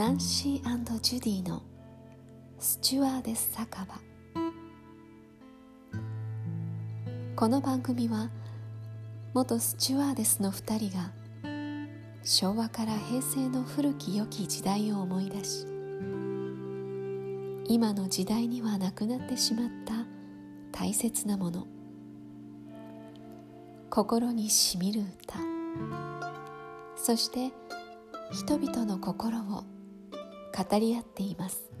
[0.00, 1.62] ナンシージュディの
[2.58, 4.00] スチュワーデス酒場。
[7.36, 8.30] この番組は
[9.34, 11.12] 元スチュワーデスの2人が
[12.22, 15.66] 昭和から平成の古き良き時代を思い出し
[17.68, 19.92] 今の時代にはなくなってしまった
[20.72, 21.66] 大切なもの
[23.90, 25.38] 心にしみる歌
[26.96, 27.52] そして
[28.32, 29.64] 人々の心を
[30.56, 31.70] 語り合っています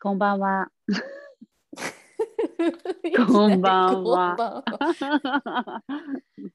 [0.00, 0.70] こんばんは。
[3.26, 4.62] こんばんは。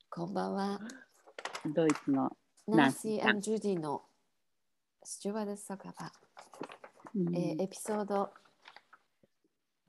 [0.09, 0.80] こんばんは。
[1.66, 2.31] ドイツの
[2.67, 4.03] ナンシー・ジュディの
[5.03, 5.94] スチュワーデス酒場、
[7.16, 8.30] うん、えー、エピソード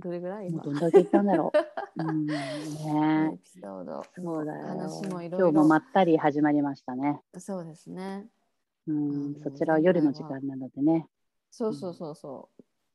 [0.03, 0.63] どれぐらい今？
[0.63, 1.59] どんだけいったんだろう。
[2.03, 4.03] うん、ねエピソード。
[4.15, 4.67] そうだよ。
[4.67, 5.49] 話もいろいろ。
[5.51, 7.23] 今日もまったり始まりましたね。
[7.39, 8.27] そうですね。
[8.87, 11.07] うん、そちらは夜の時間なのでね。
[11.51, 12.49] そうそうそうそ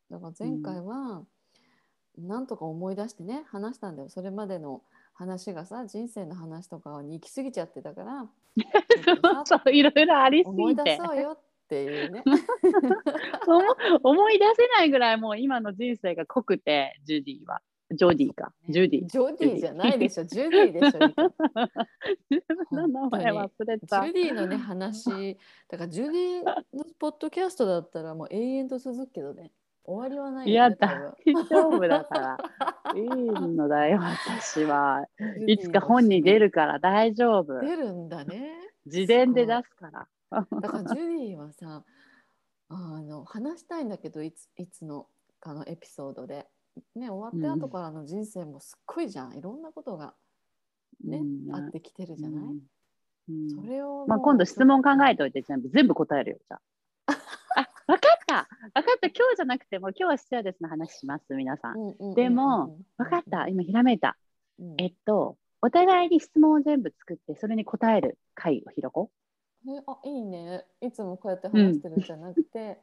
[0.10, 0.14] う。
[0.14, 1.24] だから前回は、
[2.18, 4.10] うん、なんとか思い出してね話したんだよ。
[4.10, 4.82] それまでの
[5.14, 8.28] 話がさ人生の話とかに行き過ぎちゃってたから。
[9.06, 10.62] そうそういろいろありすぎて。
[10.62, 12.24] 思い出そうよっていうね。
[14.04, 17.62] 思い出せないぐらいもう今の人生が濃くてジュディは。
[17.92, 19.06] ジョディか、ジュディ。
[19.08, 20.26] ジョディじゃないでしょ。
[20.26, 21.00] ジュディでしょ
[22.30, 25.38] 自分の名前忘れたジュディのね話
[25.70, 26.56] だからジュディの
[27.00, 29.52] ポッドキャストだったらもう永遠と続くけどね。
[29.86, 30.98] 終わりはない、ね、いや大
[31.50, 32.38] 丈夫だから。
[32.94, 35.06] いいのだよ私は。
[35.48, 37.62] いつか本に出るから大丈夫。
[37.62, 38.52] 出るんだね。
[38.86, 40.08] 自伝で出すから
[40.62, 41.84] だからジュディはさ
[42.70, 45.08] あの話したいんだけどいついつの
[45.40, 46.48] かのエピソードで、
[46.96, 50.16] ね、終わって後からの人生もすっごいじゃん、いろんなことが
[51.04, 52.44] ね、うん、あってきてるじゃない、
[53.30, 56.62] うん、それを、まあ、今度質問考えておいて全部全部答えるよじゃあ。
[57.62, 58.48] あ分かった。
[58.74, 59.08] 分かった。
[59.08, 62.14] 今日じゃなくても今日はスチュアデスの話します皆さん。
[62.16, 63.48] でも分かった。
[63.48, 64.18] 今ひらめいた。
[64.60, 69.27] うん、えっとお互いに質問を全部作ってそれに答える会を開こう。
[69.70, 70.66] えあいいね。
[70.82, 72.80] いつもこうやって話してるんじゃなくて、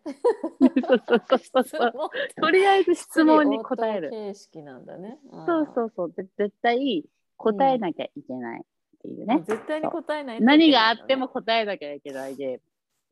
[0.87, 5.19] そうそうそうそうとりあえず質問に答える形式なんだね。
[5.47, 6.13] そうそうそう。
[6.13, 7.05] で絶対
[7.37, 8.65] 答えなきゃいけないっ
[9.01, 12.61] ていうね、うん、絶対に答えない、ね、何があっても答えなきゃいけないゲ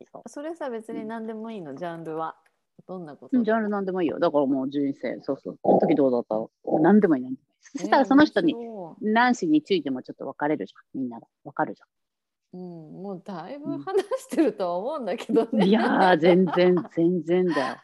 [0.00, 2.36] ームそれさ別に何でもいいの、ジャンルは。
[2.88, 3.42] どんなこと？
[3.42, 4.18] ジャンル何でもいいよ。
[4.18, 5.58] だからもう人生そうそう。
[5.62, 6.36] この時どうだった？
[6.80, 7.36] 何でもいい何でもいい。
[7.60, 8.56] そしたらその人に
[9.00, 11.00] 何時についてもちょっと分かれるじゃん。
[11.00, 11.28] みんなが。
[11.44, 11.88] 分かるじゃん
[12.54, 13.82] うん、もうだいぶ話
[14.18, 15.66] してるとは思うんだけどね。
[15.66, 17.76] いや全然全然だよ。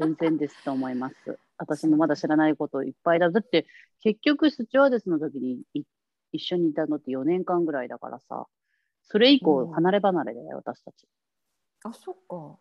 [0.00, 1.38] 全然ですと思います。
[1.58, 3.30] 私もまだ知らないこといっぱいだ。
[3.30, 3.66] だって
[4.00, 5.62] 結局スチュワーデスの時に
[6.32, 8.46] 一緒にいたのって4年間ぐらいだからさ、
[9.02, 11.06] それ以降離れ離れだよ、うん、私たち。
[11.84, 12.58] あ、そっか。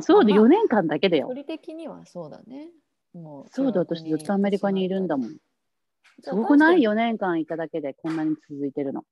[0.00, 1.28] そうで4年間だけだよ。
[1.28, 2.70] 距離的にはそうだね。
[3.12, 5.36] もうそうだ、私ずっとアメリカにいるんだもん。
[6.22, 9.04] すごくない ?4 年間いただけでこんなに続いてるの。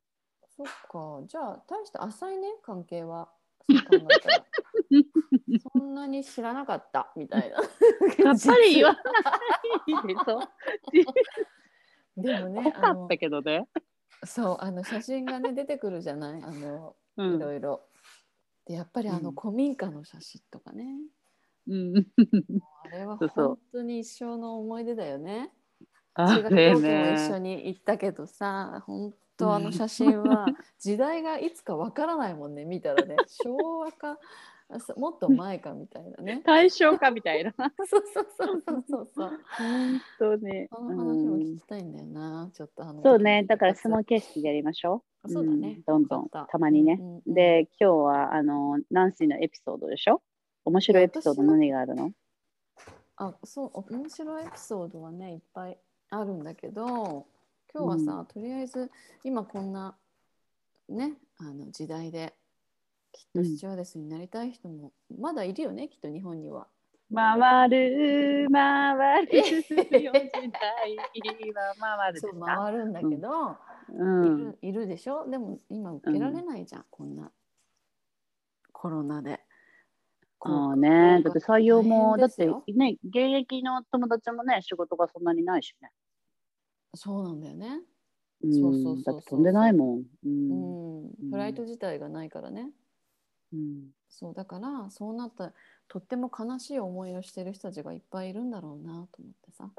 [0.65, 0.67] そっ
[1.23, 1.27] か。
[1.27, 3.31] じゃあ大して浅いね関係は。
[5.73, 7.57] そんなに知らなかったみたいな。
[7.57, 7.63] や
[8.33, 9.05] っぱり言わない
[10.15, 10.41] でそ
[12.17, 13.67] でもねあったけどね。
[14.25, 16.43] そうあの写真がね出てくるじゃない？
[16.43, 17.87] あの、うん、いろいろ。
[18.67, 20.85] でやっぱりあの、古民家の写真とかね、
[21.67, 22.07] うん、
[22.85, 25.51] あれは本当に一生の思い出だよね。
[26.15, 30.47] 中学校も一緒に行ったけどさ、本とあの写真は
[30.79, 33.17] 時代がいつかわからないもんね見たらね。
[33.45, 34.19] 昭和か
[34.97, 36.43] もっと前かみたいなね。
[36.47, 37.53] 大正かみたいな。
[37.87, 39.31] そうそうそうそうそうそう。
[39.59, 40.69] 本当ね。
[40.71, 45.29] その話も聞きたいんだよな、うん、ちょっとあのそうねだから質問形式でやりましょう。
[45.29, 46.47] そうだね、うん、どんどんた。
[46.59, 50.23] まにね、うんうん、で今日はあのナンシーのエピソードでしょ？
[50.65, 52.13] 面白いエピソード何があるの？
[53.17, 55.79] あそう面白いエピソードはねいっぱい
[56.11, 57.27] あるんだけど
[57.73, 58.91] 今日はさ、うん、とりあえず
[59.25, 59.97] 今こんな
[60.89, 62.35] ねあの時代で
[63.13, 66.69] きっとスチュワーデスになりたい人もまだいるよね、きっと日本には。
[67.13, 69.33] 回る回る。
[69.63, 70.09] 時代
[71.53, 73.57] は回るそう回るんだけど、
[73.93, 75.29] うん、いるいるでしょ？
[75.29, 77.33] でも今受けられないじゃん、うん、こんな
[78.73, 79.41] コロナで。
[80.43, 85.91] ああね、だって採用も、だってね、現役の友達もね、仕事がそんなにないしね。
[86.95, 87.81] そうなんだよね。
[88.43, 89.23] そうそうそう。
[89.23, 90.03] 飛んでないもん。
[90.25, 91.31] うん。
[91.31, 92.71] フライト自体がないからね。
[93.53, 93.91] うん。
[94.09, 95.53] そうだからそうなった
[95.89, 99.71] とっても悲しい思いをしてる人たちがいっぱいいるんだろうなと思ってさ。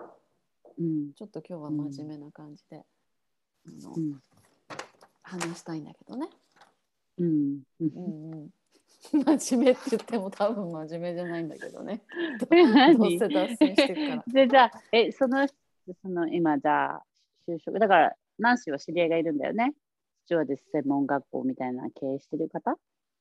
[0.77, 1.13] うん。
[1.13, 2.83] ちょっと今日は真面目な感じで。
[3.67, 4.19] あの、うん、
[5.21, 6.29] 話したいんだけどね。
[7.17, 7.91] うん、うん
[8.33, 8.49] うん
[9.39, 12.03] 真面目って言っても多分真面目じゃないんだけどね。
[12.39, 14.23] どうせ脱線してるから。
[14.31, 15.47] でじゃあえその
[16.01, 17.03] その今じゃあ
[17.47, 19.73] 就職だからナンシーは知り合いがいるんだよね。
[20.25, 22.75] スチュワーデス専門学校みたいな経営してる方。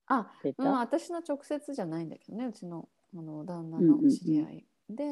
[0.07, 4.65] あ、うん、私の直接じゃないんだけどねうちのあの旦那の知り合い。
[4.89, 5.05] で、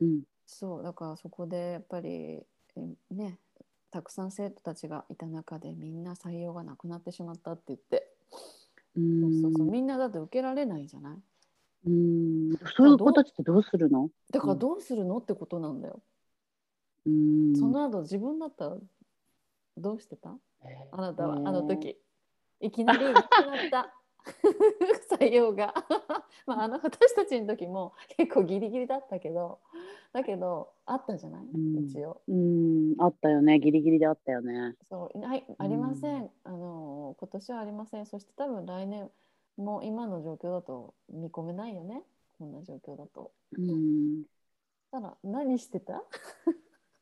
[0.00, 2.42] うん、そうだからそこでやっぱり
[3.10, 3.38] ね
[3.90, 8.08] たくさん生徒たちがいた中でみんな採用がなくなってしまったって言って。
[8.96, 11.18] そうそうそうみんなだって受けられないじゃない。
[11.86, 12.56] うん。
[12.76, 14.08] そういう子たちってどうするの？
[14.32, 16.00] だからどうするのってことなんだよ。
[17.06, 17.56] うん。
[17.56, 18.76] その後自分だったら
[19.76, 20.36] どうしてた？
[20.92, 21.98] あなたはあの時。
[22.60, 23.94] いきなりなくなった。
[25.16, 25.74] 採用が。
[26.46, 29.60] まああの私たちの時も結構ギリギリだったけど。
[30.14, 32.22] だけどあったじゃない、うん、一応。
[32.28, 32.94] うん。
[32.98, 33.58] あったよね。
[33.58, 34.76] ギリギリであったよね。
[34.84, 35.20] そう。
[35.20, 38.06] はいありません、あの今年はありません。
[38.06, 39.10] そして多分来年
[39.56, 42.04] も今の状況だと見込めないよね。
[42.38, 43.32] こんな状況だと。
[43.58, 44.22] うん。
[44.92, 46.04] ただ何してた？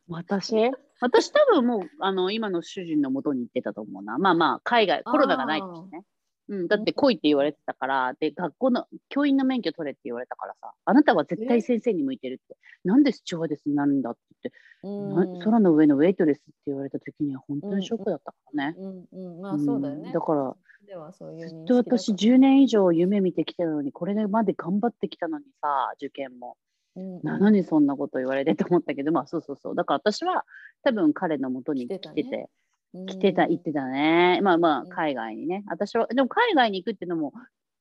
[0.09, 0.71] 私？
[1.01, 4.19] 私多分もうあの今の主人のもとに行ってたと思うな。
[4.19, 6.05] まあまあ海外コロナがない時ね。
[6.49, 14.21] うん、だって来いって言われてたから、で、学校の教員の免許取れって言われたからさ、あなたは絶対先生に向いてるって、なんでスチュワーデスになるんだって
[14.83, 18.77] 言って、空の上のウェイトレスって言われた時には本当にショックだったからね。
[18.77, 20.13] うんうんまあそうだよね。
[20.13, 20.57] だから、
[21.49, 26.57] ずっと私10年以上夢見てきたのに、これまで頑張ってきたのにさ、受験も。
[26.97, 29.75] うんうん、何にそんなこと言われてと思ったけど、 まあそうそうそう。
[29.75, 30.45] だから私は
[30.83, 32.49] 多分彼のもとに来てて、
[33.07, 34.41] 来てた、行ってたね。
[34.43, 35.65] まあまあ、海外にね。
[35.69, 37.33] 私は、でも海外に行くっていうのも、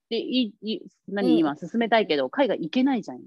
[0.10, 3.22] でいい何今進めたいけど、海外行けないじゃん。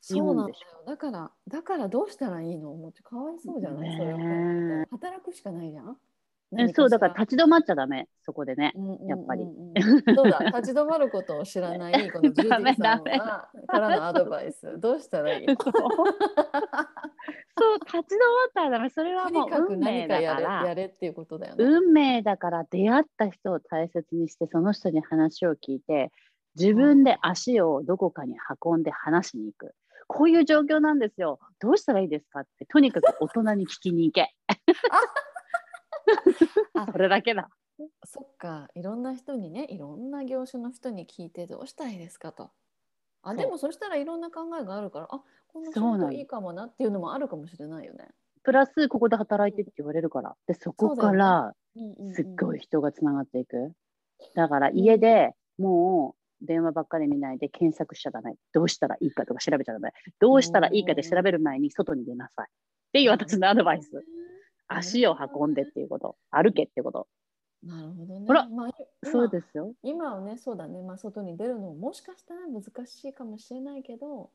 [0.00, 0.58] そうなんだよ。
[0.86, 2.74] だから、だからどうしたらいいの？
[2.74, 4.86] もうかわいそうじゃない、それは。
[4.90, 5.98] 働くしかないじゃん。
[6.74, 8.72] そうだから立ち止まっちゃダメそこでね、
[9.08, 9.44] やっぱり、
[10.14, 14.78] そうだ立ち止まることを知らない このジュディさんはからのアドバイス。
[14.78, 15.46] どうしたらいい？
[17.56, 18.90] そう立ち止まったらダメ。
[18.90, 20.66] それはもう運命だから。
[20.66, 21.64] やれっていうことだよね。
[21.64, 26.10] 運命だから出会った人を大切にしてその人に話を聞いて
[26.56, 29.74] 自分で足をどこかに運んで話しに行く、
[30.06, 31.38] こういう状況なんですよ。
[31.60, 34.34] どうしたらいいですかってとにかく大人に聞きに行け
[36.92, 37.48] それだけだ。
[38.04, 42.50] そっかいろんな人にねいろんな業種の人に聞いてどうしたらいいですかと。
[43.22, 48.08] あでもそしたらいろんな考えがあるからあこんな仕事いいかもなっていうのもあるかもしれないよね。
[48.42, 50.36] プラスここで働いてって言われるから。
[50.46, 51.54] でそこから
[52.12, 53.72] すっごい人がつながっていく。
[54.34, 58.34] だから家でもう電話ばっかり見ないで検索しちゃダメ。
[58.52, 59.92] どうしたらいいかとか調べちゃダメ。
[60.20, 62.46] どうしたらいいかで調べる前に外に出なさい。
[62.46, 62.50] っ
[62.92, 64.04] ていう私のアドバイス。
[64.68, 67.06] 足を運んでっていうこと、歩けってこと。
[67.62, 68.26] なるほどね。
[68.26, 68.70] ほら、まあ、
[69.04, 69.74] そうですよ。
[69.82, 74.30] 今はね、そうだね、まあ、外に出るのももしかしたら難しいかもしれないけど、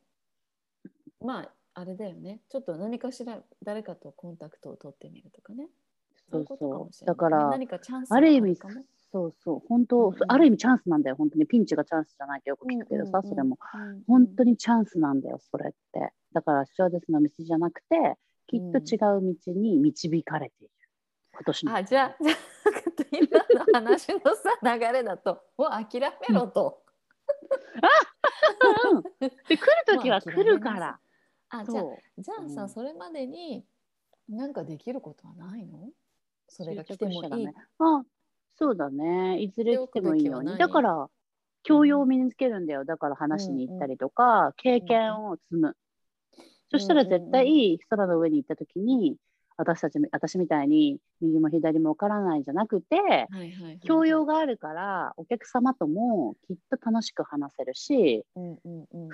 [1.22, 2.42] まあ、あれだよね。
[2.50, 5.68] ちょっと何かしら誰かとコンタクトを取ってみるとかね。
[6.31, 7.06] そうそう。
[7.06, 8.56] だから、何かチャンスある意味、
[9.12, 11.46] そうそう、本当、うん、ある意味チャンスなんだよ、本当に。
[11.46, 13.58] ピンチがチャンスじゃないとよく聞くけどさ、それも。
[14.08, 16.14] 本当にチャンスなんだよ、それって。
[16.34, 18.18] だから、シュワデスの道じゃなくて、
[18.50, 20.72] きっと違う道に導かれている。
[21.34, 22.38] 今年あじゃあ じゃあ
[23.12, 26.84] 今の話のさ流れだともう諦めろと。
[28.92, 31.00] うん、で来る時は来るから。
[31.50, 31.84] あじゃあ
[32.18, 33.66] じゃあさ、うん、それまでに
[34.28, 35.92] 何かできることはないの？
[36.48, 37.48] それが来てもいい。
[37.78, 38.04] あ
[38.56, 39.40] そうだね。
[39.40, 40.58] いずれ来てもいいように。
[40.58, 41.08] だから
[41.62, 42.84] 教養を身につけるんだよ。
[42.84, 45.78] だから話に行ったりとか、うんうん、経験を積む。
[46.71, 49.18] そしたら絶対空の上に行った時に、
[49.59, 53.28] 私たち私みたいに右も左も分からないんじゃなくて、
[53.83, 58.23] 教養があるからお客様ともきっと楽しく話せるし、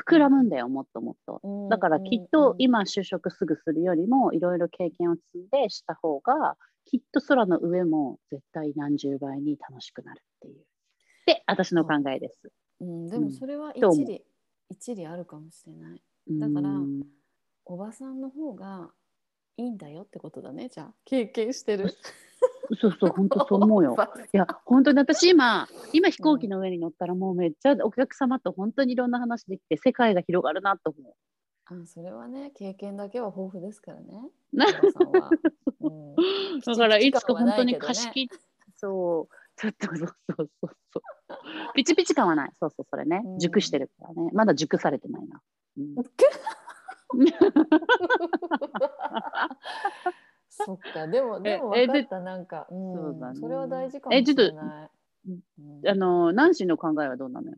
[0.07, 10.63] 膨らむんだよもっともっと、だからきっと今就職すぐするよりもいろいろ経験を積んでした方がきっと空の上も絶対何十倍に楽しくなるっていう。
[11.25, 12.85] で私の考えです、う。
[12.85, 14.23] ん、でもそれは一理、
[14.69, 16.01] 一理あるかもしれない。
[16.39, 16.69] だから、
[17.65, 18.89] おばさんの方が
[19.57, 21.93] いいんだよってことだねじゃあ経験してる。
[22.79, 23.95] そうそう本当そう思うよ。
[24.33, 31.13] いや本当に私今今飛行機の上に乗ったらもうめっちゃお客様と本当にいろんな話できて世界が広がるなと思う。
[31.67, 34.29] あそれはね経験だけは豊富ですからね。
[34.51, 34.57] うん、
[36.61, 38.37] だからいつか本当に貸し切って、
[38.75, 40.71] そうちょっとそうそうそうそう。
[41.75, 42.51] ピチピチ感はない。
[42.59, 44.29] そうそうそれね、熟してるからね。
[44.33, 45.41] まだ熟されてないな。
[45.77, 45.95] うん
[50.49, 51.07] そ そっか。
[51.07, 52.19] でもでも分かった。
[52.19, 54.31] なんか、うん、そうだね、それは大事かもしれない。
[54.31, 54.55] えちょっと、
[55.27, 57.51] うん、あのナンシーの考えはどうなの？
[57.51, 57.57] よ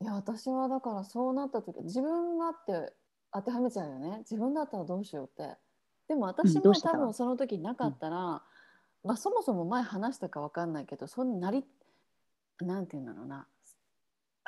[0.00, 2.92] いや私はだからそうなった時自分がって
[3.32, 4.18] 当てはめちゃうよね。
[4.18, 5.56] 自分だったらどうしようって。
[6.08, 8.42] でも私も多分その時なかったら、うん、ま
[9.14, 11.64] あ、そもそも前話したか分かんないけどそんなり
[12.60, 13.46] なんていうんだろうな。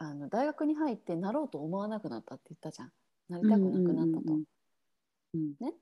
[0.03, 2.93] あの大学に入ってなろうと思わなくなったって言ったじゃん
[3.31, 4.39] なりたくなくなったと。
[5.61, 5.73] ね、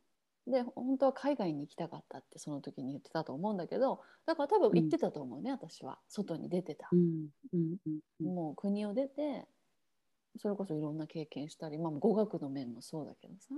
[0.47, 5.99] で本当は海外に行きたかったってその時に言ってたと思うんだけどだから多分行ってたと思うね、うん、私は。
[6.09, 6.88] 外に出てた、
[8.23, 9.47] もう国を出て
[10.38, 13.55] それこそいろんな経験したり、まあ、語学の面もそうだけどさ、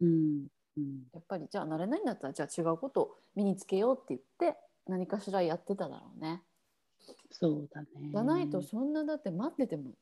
[0.00, 6.42] うんうん、やっぱりじゃあ慣れないんだったらじゃあ違うことを身につけようって言って何かしらやってただろうね。
[7.30, 7.86] そうだね。
[8.10, 9.92] じゃないとそんなだって待ってても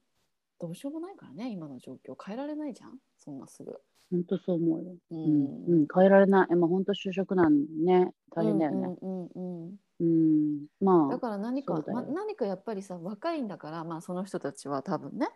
[0.61, 2.15] どうしようもないからね今の状況。
[2.23, 3.73] 変えられないじゃんそんなすぐ。
[4.11, 4.95] 本当そう思うよ。
[5.11, 6.55] うん、うん、変えられない。
[6.55, 8.13] まあ本当就職なんね。
[8.35, 8.97] 大変だよね。
[9.03, 15.29] うんうんうんうん、まあだから何か、ま、何かやっぱりさ若いんだからまあその人たちは多分ね。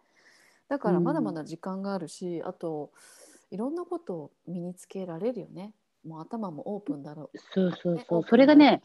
[0.68, 2.92] だからまだまだ時間があるし、うん、あと
[3.50, 5.74] いろんなことを身につけられるよね。
[6.06, 8.82] もう頭もオープンだろう、そうそうそう、それがね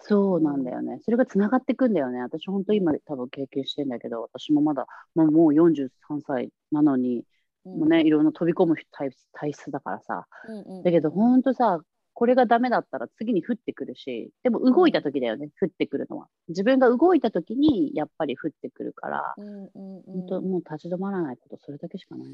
[0.00, 0.98] そうなんだよね。
[1.04, 2.20] それがつながっていくんだよね。
[2.20, 7.24] 私、本当今多分経験してんだけど、私もまだ、まあ、もう43歳なのに、
[7.64, 10.26] うん、もうね、いろんな飛び込む体体質だからさ。
[10.48, 11.80] うんうん、だけど、本当さ、
[12.12, 16.28] これがダメだったら次に降ってくるし、でも動いた時だよね、降ってくるのは。
[16.48, 22.28] 自分が動いた時にやっぱり降ってくるから、うんうんうん、本当もう立ち止まらないこと、それだけしかない。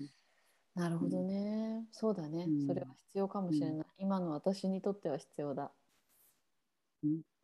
[0.74, 3.86] なるほどね、そうだね、それは必要かもしれない。
[3.98, 5.70] 今の私にとっては必要だ。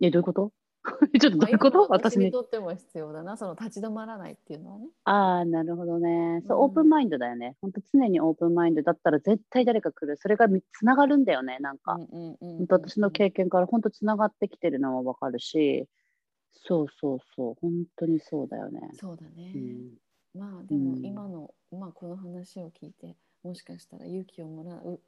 [0.00, 0.52] え、どういうこと？
[1.20, 1.86] ちょっとどういうこと？
[1.90, 4.88] 私にとっても必要だな、その立ち止まらないっていうのはね。
[5.04, 6.42] ああ、なるほどね。
[6.48, 7.56] そう、うん、オープンマインドだよね。
[7.60, 10.16] 本当常にオープンマインドだったら絶対誰か来る。
[10.16, 11.98] それがつながるんだよね、なんか。
[12.68, 15.88] 私の経験から本当つながってきてるのはわかるし、
[16.52, 18.90] そうそうそう、本当にそうだよね。
[18.94, 19.52] そうだね。
[19.54, 19.98] うん、
[20.34, 25.00] まあでも今の、うん、まあこの話を聞いて、もしかしたら勇気をもらう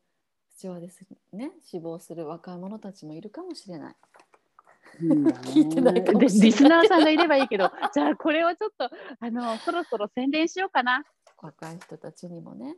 [0.57, 3.97] 父親ですね、死亡する若者たちもいるかもしれない。
[5.00, 8.85] 聞いてないかもリスナーさんがいればいいけど じゃあこれはちょっと
[9.21, 11.05] あのそろそろ宣伝しようかな。
[11.41, 12.76] 若い人たちにもね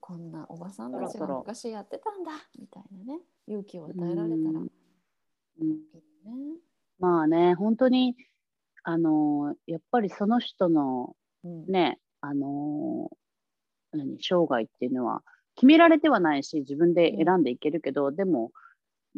[0.00, 4.60] こんなおばさんたちが昔やってたんだみたいなね勇気を与えられたら。
[5.60, 5.76] いいね、
[6.26, 6.56] うん、
[6.98, 8.16] まあね本当に
[8.84, 11.14] あのやっぱりその人の
[11.44, 13.10] ね、うん、あの
[13.92, 15.22] 何生涯っていうのは
[15.56, 18.52] 決められてはないし自分で選んでいけるけど、うん、でも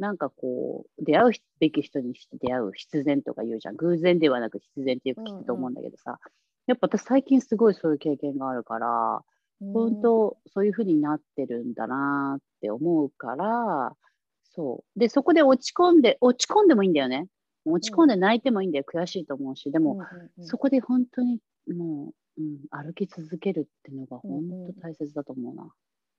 [0.00, 3.76] なんかこう、出会うべき人にして出会う必然とか言うじゃん。
[3.76, 6.18] 偶然ではなく必然ってよく聞くと思うんだけどさ、うんうん、
[6.68, 9.22] やっぱ私最近すごいそういう経験があるから、
[9.74, 13.94] 本当そういうふうになってるんだなって思うから、
[14.54, 14.98] そう。
[14.98, 17.28] で、そこで落ち込んで、落ち込んでもいいんだよね。
[17.66, 18.84] 落ち込んで泣いてもいいんだよ。
[18.90, 19.70] 悔しいと思うし。
[19.70, 20.00] でも、
[20.40, 25.70] そこで本当にもう、うん、歩き続けるっていうのが本当大切だと思うな。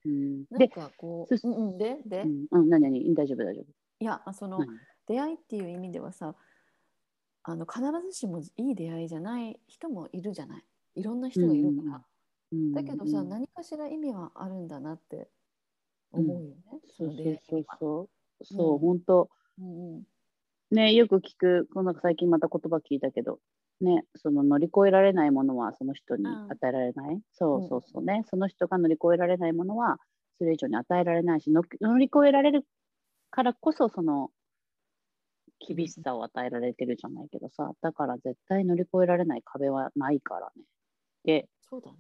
[0.06, 3.14] うん、なんかこう、うんうん、でで、うん、何何？
[3.14, 3.66] 大丈夫大丈夫。
[4.00, 4.60] いやその、
[5.08, 6.36] 出会いっていう意味ではさ
[7.44, 10.64] あの必ずしもいい出会いじゃない人もいるじゃない？
[10.96, 12.02] いろんな人がいるから、
[12.52, 15.30] うん、だけどさ、うん、何かしら意味はあるんだなって
[16.12, 18.10] 思うよね、うん、そうそうそうそ
[18.42, 18.46] う。
[18.46, 19.30] そう、本当、
[19.60, 20.04] うんうん、
[20.72, 23.40] ねよく聞くこの最近また言葉聞いたけど
[23.82, 27.22] ね、その乗り越えられないものはその人に与えられない。
[27.34, 29.98] そうそうそうね、うん、その人が乗り越えられないものは
[30.38, 31.64] それ以上に与えられないし、乗
[31.98, 32.66] り越えられる
[33.32, 34.30] からこそその
[35.60, 40.64] 厳しさを与えられてるじゃないけどさ、だから絶対乗り越えられない壁はないからね。
[41.24, 41.48] で、ね、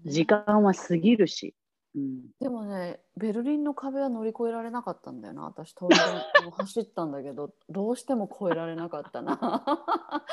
[0.05, 1.53] 時間は過ぎるし、
[1.93, 5.43] うん、でもねベルリンの壁は乗り越えられなかったんだよな。
[5.43, 5.99] 私当然
[6.57, 9.37] 走ったんだけど どうしても越えられなかったな。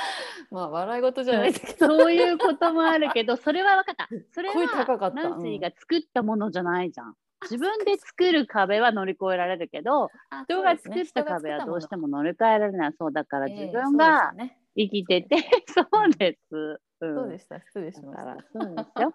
[0.50, 1.86] まあ笑い事じゃないけど。
[1.86, 4.08] そういうこともあるけどそれは分かった。
[4.32, 10.10] それはナンシーが作ったものじゃないじゃん、自分で作る壁は乗り越えられるけど
[10.44, 12.92] 人が作った壁はどうしても乗り越えられない。
[12.96, 14.32] そうだから自分が
[14.76, 17.58] 生きてて、そうです、そうでした。
[17.60, 18.36] 失礼しました。
[18.52, 19.14] そうですよ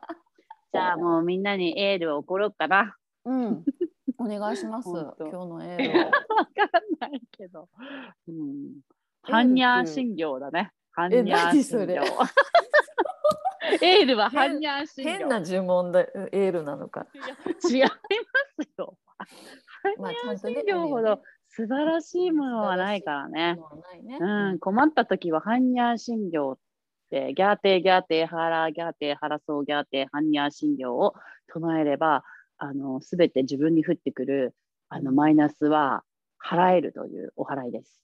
[0.74, 2.96] じゃあもうみんなにエールを送ろうかな。
[3.26, 3.64] うん。
[4.18, 4.90] お願いします。
[4.90, 6.00] 今日のエール。
[6.00, 6.20] わか
[7.08, 7.70] んないけど。
[8.28, 8.80] うん。
[9.22, 10.72] ハンニャー診療だね。
[10.92, 12.04] ハンニャー診療。
[13.82, 15.10] エールはハンニャー診療。
[15.10, 17.06] 変な呪文でエールなのか。
[17.70, 18.98] 違いますよ。
[19.20, 23.60] ハンニャー診療ほど素晴らしいものはないからね。
[24.20, 25.98] うん、困った時はハンニャー
[27.14, 31.14] 診療で、ギャーテーギャーテーハラギャーテーハラソーギャーテーハンニャー診療を
[31.48, 32.24] 唱えれば、
[32.58, 34.56] あの、すべて自分に降ってくる、
[34.90, 36.04] あの、マイナスは
[36.44, 38.02] 払えるというお祓いです。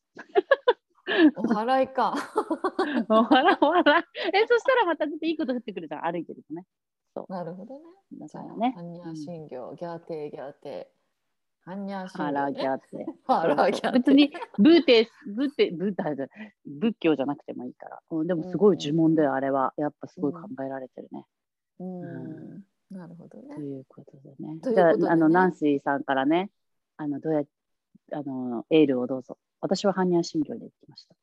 [1.35, 2.13] お払いか。
[3.09, 4.05] お払い、お払い。
[4.33, 6.65] え、そしたらまたちょっといいこと降ってくるじゃん、歩いてるとね。
[7.15, 7.31] そう。
[7.31, 7.85] なるほどね。
[8.19, 8.75] だからね。
[8.77, 11.85] 般若心経、ギャーテーギャーテー。
[11.85, 12.23] 般若心経。
[12.23, 13.05] ハラギャーテー。
[13.25, 13.93] ハラギャー。
[13.93, 16.03] 別にブーテブーテブータ
[16.65, 17.99] 仏教じゃなくてもいいから。
[18.11, 19.73] うん、でもすごい呪文だよ、あれは。
[19.77, 21.25] やっぱすごい考えられてるね。
[21.79, 22.01] うん。
[22.01, 22.05] う
[22.57, 23.53] んなるほどね。
[23.55, 24.57] ということでね。
[24.63, 26.49] じゃあ、あの、ナンシーさんからね、
[26.97, 27.49] あの、どうやって、
[28.13, 29.37] あの、エールをどうぞ。
[29.61, 31.15] 私は般若心経で行きました。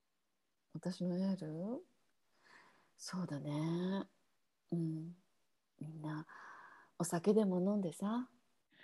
[0.74, 1.82] 私のエール？
[2.96, 4.04] そうだね。
[4.70, 5.16] うん。
[5.80, 6.24] みんな、
[7.00, 8.28] お酒でも飲んでさ。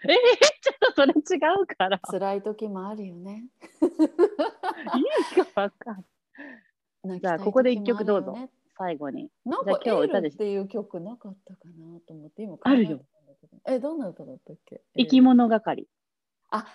[0.08, 0.16] えー、
[0.60, 1.98] ちょっとそれ違うから。
[2.00, 3.46] 辛い時もあるよね。
[3.80, 6.04] 意味がわかん
[7.04, 7.20] ない。
[7.20, 8.36] じゃあ、ここで一曲どうぞ。
[8.76, 9.30] 最後に。
[9.44, 13.00] なんか今日歌でっていう曲なかったかなと思って今あるよ。
[13.66, 14.82] え、どんな歌だったっけ？
[14.96, 15.86] 生き物係。
[16.50, 16.66] あ、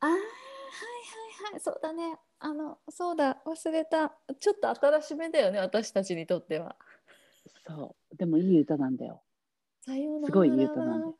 [0.00, 2.16] あはいはいはい、そうだね。
[2.38, 4.16] あの、そうだ、忘れた。
[4.38, 6.76] ちょっと新しめだよね、私たちにとっては。
[7.66, 9.22] そう、でもいい歌なんだよ。
[9.80, 11.18] さよならすごいいい歌なんだよ。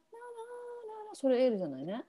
[1.15, 2.05] それエールじゃないね。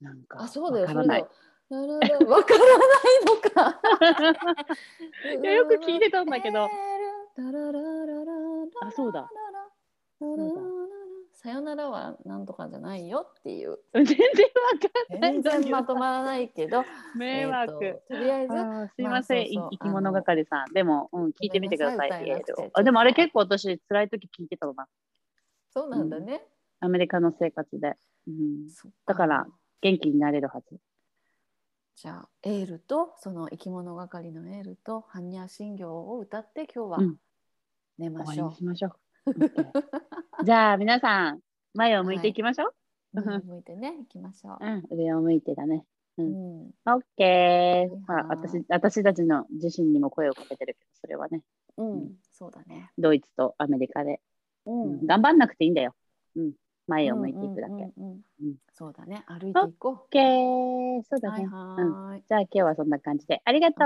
[0.00, 1.28] なんか、あ、そうだよ、それだよ。
[1.70, 2.10] わからない
[3.24, 3.80] のか
[5.40, 6.64] いやよく聞いてたんだけど。
[6.64, 6.68] あ、
[8.90, 9.30] そうだ。
[11.32, 13.78] さよならはなんとかじゃないよっていう。
[13.94, 14.22] 全然わ
[15.10, 15.32] かんない。
[15.42, 16.84] 全然まとまらないけど。
[17.16, 18.00] 迷惑。
[18.08, 18.52] とりあえず。
[18.94, 20.72] すいません、生き物係さん。
[20.72, 22.10] でも、うん、聞いてみてください。
[22.74, 24.86] あでもあれ結構私、辛い時聞いてたのな。
[25.74, 26.42] そうなんだね。
[26.80, 27.96] アメリカの生活で。
[28.26, 28.68] うん、
[29.06, 29.46] だから、
[29.80, 30.78] 元気になれるはず。
[31.96, 36.98] じゃあエールとその生き物係のエールと般若心経を歌って今日は
[37.98, 38.54] 寝ましょう。
[38.54, 38.88] しましょ
[39.26, 40.44] う。
[40.44, 41.40] じゃあ皆さん
[41.74, 42.72] 前を向いていきましょ
[43.14, 43.20] う。
[43.20, 44.64] はい、向いてね行きましょう。
[44.64, 45.84] うん、上を向いてだね。
[46.18, 46.62] うん。
[46.66, 47.96] オッケー。
[48.06, 51.42] まあ私私たちの自身にも声をかけてるけどそれはね。
[51.76, 52.90] うん、うん、そうだね。
[52.98, 54.20] ドイツとアメリカで、
[54.66, 55.94] うん、頑張んなくていいんだよ。
[56.36, 56.52] うん。
[56.88, 57.92] 前を向いていくだけ。
[58.72, 59.24] そうだね。
[59.26, 59.92] 歩いていこう。
[59.92, 61.02] オッケー。
[61.04, 61.46] そうだね。
[61.46, 62.22] はいはい、うん。
[62.28, 63.40] じゃあ今日はそんな感じで。
[63.44, 63.76] ありがと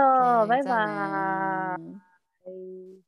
[0.45, 0.49] う。
[0.49, 3.06] バイバイ。